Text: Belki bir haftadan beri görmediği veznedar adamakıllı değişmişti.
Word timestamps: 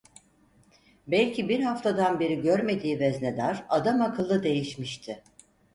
Belki 1.07 1.49
bir 1.49 1.59
haftadan 1.59 2.19
beri 2.19 2.41
görmediği 2.41 2.99
veznedar 2.99 3.65
adamakıllı 3.69 4.43
değişmişti. 4.43 5.23